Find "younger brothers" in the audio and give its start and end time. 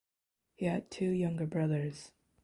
1.11-2.11